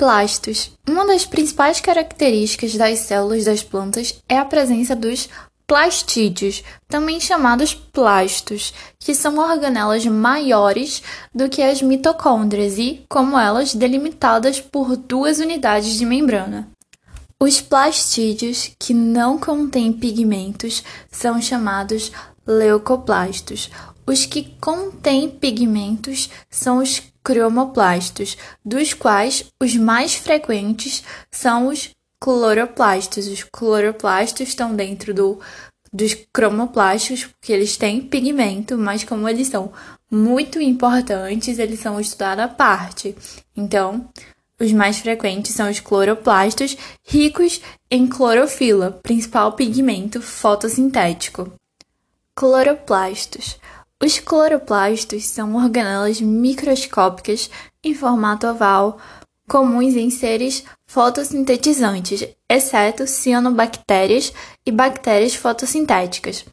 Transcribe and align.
Plastos. 0.00 0.72
Uma 0.88 1.06
das 1.06 1.26
principais 1.26 1.78
características 1.78 2.74
das 2.74 3.00
células 3.00 3.44
das 3.44 3.62
plantas 3.62 4.18
é 4.26 4.38
a 4.38 4.46
presença 4.46 4.96
dos 4.96 5.28
plastídeos, 5.66 6.64
também 6.88 7.20
chamados 7.20 7.74
plastos, 7.74 8.72
que 8.98 9.14
são 9.14 9.36
organelas 9.36 10.06
maiores 10.06 11.02
do 11.34 11.50
que 11.50 11.60
as 11.60 11.82
mitocôndrias 11.82 12.78
e, 12.78 13.04
como 13.10 13.38
elas, 13.38 13.74
delimitadas 13.74 14.58
por 14.58 14.96
duas 14.96 15.38
unidades 15.38 15.98
de 15.98 16.06
membrana. 16.06 16.70
Os 17.38 17.60
plastídeos 17.60 18.70
que 18.78 18.94
não 18.94 19.38
contêm 19.38 19.92
pigmentos 19.92 20.82
são 21.12 21.42
chamados 21.42 22.10
leucoplastos. 22.46 23.70
Os 24.06 24.24
que 24.24 24.44
contêm 24.62 25.28
pigmentos 25.28 26.30
são 26.48 26.78
os 26.78 27.02
cromoplastos, 27.22 28.36
dos 28.64 28.94
quais 28.94 29.44
os 29.60 29.76
mais 29.76 30.14
frequentes 30.14 31.02
são 31.30 31.68
os 31.68 31.90
cloroplastos. 32.20 33.26
Os 33.26 33.44
cloroplastos 33.44 34.48
estão 34.48 34.74
dentro 34.74 35.12
do, 35.14 35.40
dos 35.92 36.16
cromoplastos, 36.32 37.24
porque 37.24 37.52
eles 37.52 37.76
têm 37.76 38.00
pigmento, 38.00 38.76
mas 38.78 39.04
como 39.04 39.28
eles 39.28 39.48
são 39.48 39.72
muito 40.10 40.60
importantes, 40.60 41.58
eles 41.58 41.80
são 41.80 42.00
estudados 42.00 42.44
à 42.44 42.48
parte. 42.48 43.16
Então, 43.56 44.08
os 44.60 44.72
mais 44.72 44.98
frequentes 44.98 45.54
são 45.54 45.70
os 45.70 45.80
cloroplastos, 45.80 46.76
ricos 47.06 47.60
em 47.90 48.06
clorofila, 48.06 48.90
principal 49.02 49.52
pigmento 49.52 50.20
fotossintético. 50.20 51.50
Cloroplastos. 52.34 53.58
Os 54.02 54.18
cloroplastos 54.18 55.26
são 55.26 55.54
organelas 55.56 56.22
microscópicas 56.22 57.50
em 57.84 57.94
formato 57.94 58.46
oval, 58.46 58.98
comuns 59.46 59.94
em 59.94 60.08
seres 60.08 60.64
fotossintetizantes, 60.86 62.26
exceto 62.48 63.06
cianobactérias 63.06 64.32
e 64.64 64.72
bactérias 64.72 65.34
fotossintéticas. 65.34 66.46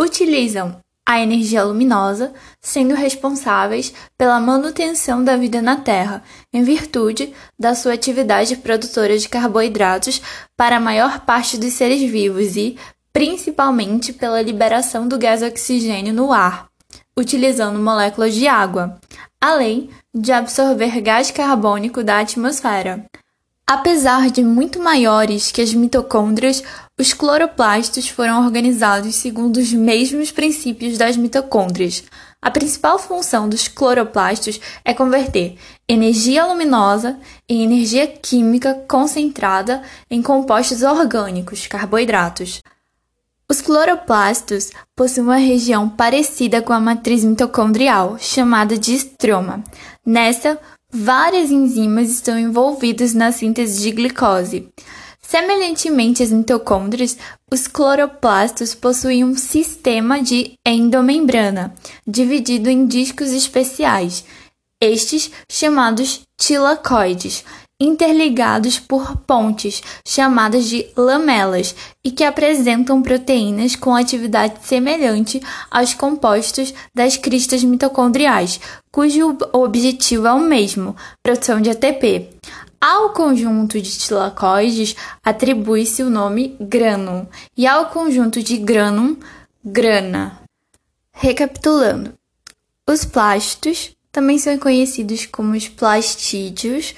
Utilizam 0.00 0.80
a 1.04 1.20
energia 1.20 1.64
luminosa, 1.64 2.32
sendo 2.62 2.94
responsáveis 2.94 3.92
pela 4.16 4.40
manutenção 4.40 5.22
da 5.22 5.36
vida 5.36 5.60
na 5.60 5.76
Terra, 5.76 6.24
em 6.50 6.62
virtude 6.62 7.34
da 7.58 7.74
sua 7.74 7.92
atividade 7.92 8.56
produtora 8.56 9.18
de 9.18 9.28
carboidratos 9.28 10.22
para 10.56 10.78
a 10.78 10.80
maior 10.80 11.20
parte 11.26 11.58
dos 11.58 11.74
seres 11.74 12.00
vivos 12.10 12.56
e, 12.56 12.78
principalmente, 13.12 14.14
pela 14.14 14.40
liberação 14.40 15.06
do 15.06 15.18
gás 15.18 15.42
oxigênio 15.42 16.12
no 16.14 16.32
ar, 16.32 16.68
utilizando 17.18 17.78
moléculas 17.78 18.34
de 18.34 18.46
água, 18.46 18.98
além 19.40 19.90
de 20.14 20.32
absorver 20.32 21.00
gás 21.00 21.30
carbônico 21.30 22.02
da 22.04 22.20
atmosfera. 22.20 23.04
Apesar 23.68 24.30
de 24.30 24.44
muito 24.44 24.78
maiores 24.78 25.50
que 25.50 25.60
as 25.60 25.74
mitocôndrias, 25.74 26.62
os 26.96 27.12
cloroplastos 27.12 28.08
foram 28.08 28.44
organizados 28.44 29.16
segundo 29.16 29.56
os 29.56 29.72
mesmos 29.72 30.30
princípios 30.30 30.96
das 30.96 31.16
mitocôndrias. 31.16 32.04
A 32.40 32.48
principal 32.48 32.96
função 32.96 33.48
dos 33.48 33.66
cloroplastos 33.66 34.60
é 34.84 34.94
converter 34.94 35.56
energia 35.88 36.46
luminosa 36.46 37.18
em 37.48 37.64
energia 37.64 38.06
química 38.06 38.72
concentrada 38.86 39.82
em 40.08 40.22
compostos 40.22 40.82
orgânicos, 40.82 41.66
carboidratos. 41.66 42.62
Os 43.48 43.60
cloroplastos 43.60 44.72
possuem 44.96 45.24
uma 45.24 45.36
região 45.36 45.88
parecida 45.88 46.60
com 46.60 46.72
a 46.72 46.80
matriz 46.80 47.22
mitocondrial, 47.22 48.18
chamada 48.18 48.76
de 48.76 48.92
estroma. 48.92 49.62
Nessa, 50.04 50.58
várias 50.90 51.52
enzimas 51.52 52.10
estão 52.10 52.36
envolvidas 52.36 53.14
na 53.14 53.30
síntese 53.30 53.80
de 53.82 53.92
glicose. 53.92 54.68
Semelhantemente 55.22 56.24
às 56.24 56.30
mitocôndrias, 56.30 57.16
os 57.50 57.68
cloroplastos 57.68 58.74
possuem 58.74 59.24
um 59.24 59.36
sistema 59.36 60.20
de 60.20 60.54
endomembrana, 60.66 61.72
dividido 62.06 62.68
em 62.68 62.84
discos 62.84 63.30
especiais, 63.30 64.24
estes 64.80 65.30
chamados 65.50 66.22
tilacoides, 66.36 67.44
interligados 67.80 68.78
por 68.78 69.16
pontes, 69.18 69.82
chamadas 70.06 70.64
de 70.66 70.86
lamelas, 70.96 71.74
e 72.02 72.10
que 72.10 72.24
apresentam 72.24 73.02
proteínas 73.02 73.76
com 73.76 73.94
atividade 73.94 74.54
semelhante 74.62 75.40
aos 75.70 75.92
compostos 75.92 76.72
das 76.94 77.16
cristas 77.16 77.62
mitocondriais, 77.62 78.60
cujo 78.90 79.36
objetivo 79.52 80.26
é 80.26 80.32
o 80.32 80.40
mesmo, 80.40 80.96
produção 81.22 81.60
de 81.60 81.70
ATP. 81.70 82.30
Ao 82.80 83.10
conjunto 83.10 83.80
de 83.80 83.98
tilacoides 83.98 84.96
atribui-se 85.24 86.02
o 86.02 86.10
nome 86.10 86.56
grânum, 86.60 87.26
e 87.56 87.66
ao 87.66 87.86
conjunto 87.86 88.42
de 88.42 88.56
grânum, 88.56 89.16
grana. 89.64 90.40
Recapitulando, 91.12 92.14
os 92.88 93.04
plásticos 93.04 93.96
também 94.12 94.38
são 94.38 94.56
conhecidos 94.58 95.26
como 95.26 95.54
os 95.54 95.68
plastídeos, 95.68 96.94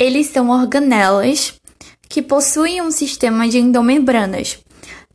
eles 0.00 0.28
são 0.28 0.50
organelas 0.50 1.54
que 2.08 2.22
possuem 2.22 2.80
um 2.80 2.90
sistema 2.90 3.48
de 3.48 3.58
endomembranas. 3.58 4.58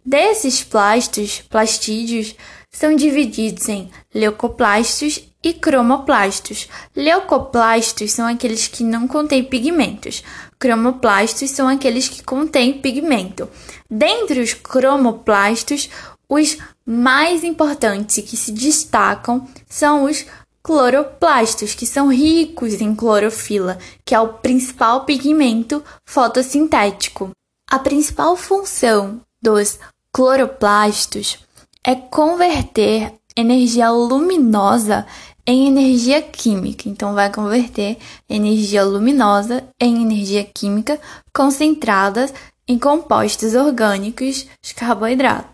Desses 0.05 0.61
plastos, 0.61 1.41
plastídeos, 1.49 2.35
são 2.69 2.93
divididos 2.95 3.69
em 3.69 3.89
leucoplastos 4.13 5.23
e 5.41 5.53
cromoplastos. 5.53 6.67
Leucoplastos 6.95 8.11
são 8.11 8.27
aqueles 8.27 8.67
que 8.67 8.83
não 8.83 9.07
contêm 9.07 9.43
pigmentos. 9.43 10.23
Cromoplastos 10.59 11.51
são 11.51 11.67
aqueles 11.67 12.09
que 12.09 12.23
contêm 12.23 12.73
pigmento. 12.73 13.47
Dentre 13.89 14.41
os 14.41 14.53
cromoplastos, 14.53 15.89
os 16.27 16.57
mais 16.85 17.43
importantes 17.43 18.23
que 18.29 18.35
se 18.35 18.51
destacam 18.51 19.47
são 19.69 20.03
os 20.03 20.25
cloroplastos, 20.63 21.75
que 21.75 21.85
são 21.85 22.07
ricos 22.07 22.75
em 22.75 22.95
clorofila, 22.95 23.77
que 24.05 24.15
é 24.15 24.19
o 24.19 24.29
principal 24.29 25.03
pigmento 25.03 25.83
fotossintético. 26.05 27.31
A 27.69 27.77
principal 27.77 28.35
função 28.37 29.19
dos 29.41 29.77
cloroplastos 30.13 31.39
é 31.83 31.95
converter 31.95 33.13
energia 33.35 33.89
luminosa 33.89 35.05
em 35.45 35.67
energia 35.67 36.21
química. 36.21 36.87
Então, 36.87 37.13
vai 37.13 37.29
converter 37.29 37.97
energia 38.29 38.85
luminosa 38.85 39.63
em 39.79 40.01
energia 40.01 40.45
química 40.45 40.99
concentrada 41.33 42.31
em 42.65 42.79
compostos 42.79 43.53
orgânicos 43.53 44.47
de 44.61 44.73
carboidrato. 44.73 45.49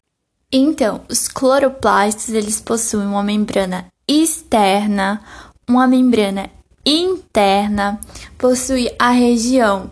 Então, 0.51 1.01
os 1.09 1.27
cloroplastos 1.27 2.29
eles 2.29 2.59
possuem 2.61 3.07
uma 3.07 3.23
membrana 3.23 3.87
externa, 4.09 5.21
uma 5.69 5.87
membrana 5.87 6.49
interna, 6.83 7.99
possui 8.37 8.91
a 8.97 9.11
região 9.11 9.91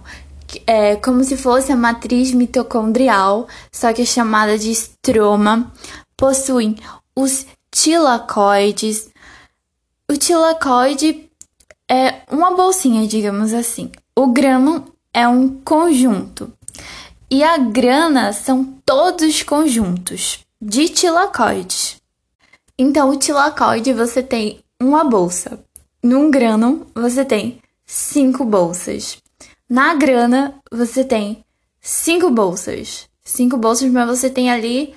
é, 0.65 0.95
como 0.95 1.23
se 1.23 1.37
fosse 1.37 1.71
a 1.71 1.75
matriz 1.75 2.31
mitocondrial, 2.31 3.47
só 3.71 3.93
que 3.93 4.01
é 4.01 4.05
chamada 4.05 4.57
de 4.57 4.71
estroma, 4.71 5.71
possuem 6.15 6.77
os 7.15 7.45
tilacoides. 7.69 9.09
O 10.09 10.17
tilacoide 10.17 11.29
é 11.89 12.21
uma 12.31 12.55
bolsinha, 12.55 13.07
digamos 13.07 13.53
assim. 13.53 13.91
O 14.15 14.27
grano 14.27 14.85
é 15.13 15.27
um 15.27 15.49
conjunto. 15.63 16.51
E 17.29 17.43
a 17.43 17.57
grana 17.57 18.31
são 18.31 18.63
todos 18.85 19.27
os 19.27 19.43
conjuntos 19.43 20.39
de 20.61 20.87
tilacoides. 20.89 21.96
Então, 22.79 23.09
o 23.09 23.17
tilacoide 23.17 23.91
você 23.91 24.21
tem 24.21 24.59
uma 24.79 25.03
bolsa. 25.03 25.59
Num 26.03 26.29
grano, 26.29 26.85
você 26.93 27.25
tem 27.25 27.59
cinco 27.83 28.45
bolsas. 28.45 29.17
Na 29.67 29.95
grana, 29.95 30.53
você 30.71 31.03
tem 31.03 31.43
cinco 31.81 32.29
bolsas. 32.29 33.09
Cinco 33.23 33.57
bolsas, 33.57 33.91
mas 33.91 34.07
você 34.07 34.29
tem 34.29 34.51
ali 34.51 34.93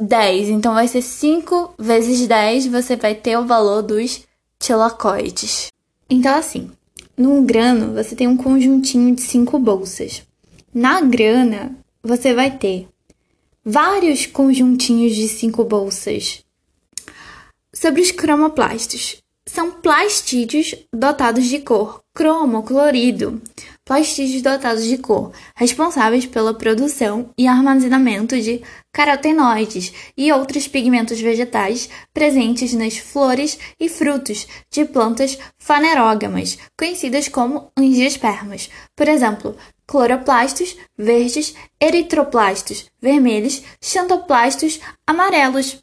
10. 0.00 0.48
Então, 0.48 0.72
vai 0.72 0.88
ser 0.88 1.02
5 1.02 1.74
vezes 1.78 2.26
10, 2.26 2.68
você 2.68 2.96
vai 2.96 3.14
ter 3.14 3.36
o 3.36 3.46
valor 3.46 3.82
dos 3.82 4.22
tilacoides. 4.58 5.70
Então, 6.08 6.34
assim, 6.34 6.70
num 7.14 7.44
grano, 7.44 7.92
você 7.92 8.16
tem 8.16 8.26
um 8.26 8.38
conjuntinho 8.38 9.14
de 9.14 9.20
cinco 9.20 9.58
bolsas. 9.58 10.22
Na 10.72 11.02
grana, 11.02 11.76
você 12.02 12.32
vai 12.32 12.50
ter 12.50 12.88
vários 13.62 14.24
conjuntinhos 14.24 15.14
de 15.14 15.28
cinco 15.28 15.62
bolsas 15.62 16.41
Sobre 17.74 18.02
os 18.02 18.10
cromoplastos. 18.10 19.22
São 19.46 19.70
plastídeos 19.70 20.74
dotados 20.92 21.46
de 21.46 21.58
cor 21.58 22.02
cromo 22.14 22.62
colorido. 22.62 23.40
plastídeos 23.82 24.42
dotados 24.42 24.84
de 24.84 24.98
cor, 24.98 25.32
responsáveis 25.56 26.26
pela 26.26 26.52
produção 26.52 27.30
e 27.36 27.46
armazenamento 27.46 28.38
de 28.38 28.62
carotenoides 28.92 29.92
e 30.16 30.30
outros 30.30 30.68
pigmentos 30.68 31.18
vegetais 31.20 31.88
presentes 32.12 32.74
nas 32.74 32.98
flores 32.98 33.58
e 33.80 33.88
frutos 33.88 34.46
de 34.70 34.84
plantas 34.84 35.38
fanerógamas, 35.58 36.58
conhecidas 36.78 37.26
como 37.28 37.72
angiospermas. 37.76 38.68
Por 38.94 39.08
exemplo, 39.08 39.56
cloroplastos 39.86 40.76
verdes, 40.96 41.54
eritroplastos 41.80 42.90
vermelhos, 43.00 43.62
xantoplastos 43.80 44.78
amarelos. 45.06 45.82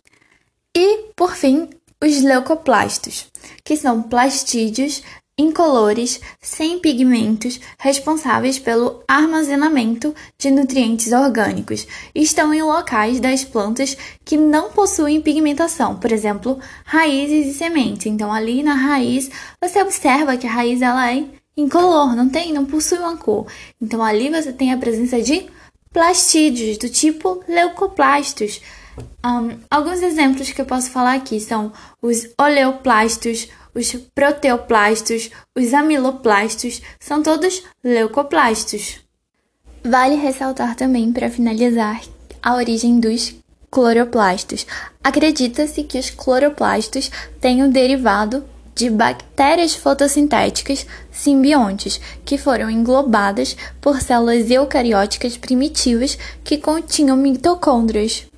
E, 0.76 1.12
por 1.16 1.36
fim, 1.36 1.68
os 2.02 2.22
leucoplastos, 2.22 3.28
que 3.64 3.76
são 3.76 4.02
plastídeos 4.02 5.04
incolores, 5.40 6.20
sem 6.42 6.80
pigmentos, 6.80 7.62
responsáveis 7.78 8.60
pelo 8.60 9.02
armazenamento 9.08 10.14
de 10.38 10.52
nutrientes 10.52 11.14
orgânicos. 11.14 11.88
Estão 12.14 12.54
em 12.54 12.62
locais 12.62 13.22
das 13.22 13.46
plantas 13.46 13.96
que 14.26 14.36
não 14.36 14.72
possuem 14.72 15.22
pigmentação, 15.22 15.96
por 15.96 16.12
exemplo, 16.12 16.60
raízes 16.84 17.56
e 17.56 17.58
sementes. 17.58 18.06
Então, 18.06 18.34
ali 18.34 18.62
na 18.62 18.74
raiz, 18.74 19.32
você 19.62 19.82
observa 19.82 20.36
que 20.36 20.46
a 20.46 20.52
raiz 20.52 20.82
ela 20.82 21.10
é 21.10 21.24
incolor, 21.56 22.16
não 22.16 22.28
tem, 22.28 22.52
não 22.52 22.66
possui 22.66 22.98
uma 22.98 23.16
cor. 23.16 23.48
Então, 23.82 24.04
ali 24.04 24.30
você 24.30 24.52
tem 24.52 24.74
a 24.74 24.78
presença 24.78 25.22
de 25.22 25.48
plastídeos 25.94 26.78
do 26.78 26.90
tipo 26.90 27.42
leucoplastos. 27.48 28.62
Um, 29.26 29.58
alguns 29.70 30.02
exemplos 30.02 30.52
que 30.52 30.62
eu 30.62 30.66
posso 30.66 30.90
falar 30.90 31.16
aqui 31.16 31.40
são 31.40 31.72
os 32.02 32.28
oleoplastos, 32.40 33.48
os 33.74 33.94
proteoplastos, 34.16 35.30
os 35.56 35.74
amiloplastos, 35.74 36.82
são 37.00 37.22
todos 37.22 37.64
leucoplastos. 37.84 39.00
Vale 39.84 40.16
ressaltar 40.16 40.76
também, 40.76 41.12
para 41.12 41.30
finalizar, 41.30 42.02
a 42.42 42.56
origem 42.56 43.00
dos 43.00 43.36
cloroplastos. 43.72 44.66
Acredita-se 45.04 45.84
que 45.84 45.98
os 45.98 46.10
cloroplastos 46.10 47.12
tenham 47.40 47.70
derivado 47.70 48.44
de 48.76 48.90
bactérias 48.90 49.76
fotossintéticas 49.76 50.88
simbiontes, 51.12 52.00
que 52.24 52.38
foram 52.38 52.70
englobadas 52.70 53.56
por 53.82 54.02
células 54.02 54.50
eucarióticas 54.50 55.36
primitivas 55.36 56.18
que 56.46 56.58
continham 56.58 57.18
mitocôndrias. 57.18 58.29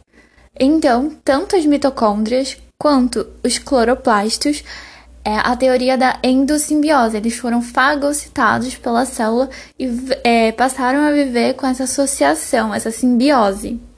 Então, 0.59 1.11
tanto 1.23 1.55
as 1.55 1.65
mitocôndrias 1.65 2.57
quanto 2.77 3.27
os 3.43 3.57
cloroplastos 3.57 4.63
é 5.23 5.35
a 5.37 5.55
teoria 5.55 5.97
da 5.97 6.19
endossimbiose. 6.23 7.17
Eles 7.17 7.35
foram 7.35 7.61
fagocitados 7.61 8.75
pela 8.75 9.05
célula 9.05 9.49
e 9.79 9.89
é, 10.23 10.51
passaram 10.51 10.99
a 10.99 11.11
viver 11.11 11.55
com 11.55 11.65
essa 11.65 11.83
associação, 11.83 12.73
essa 12.73 12.91
simbiose. 12.91 13.81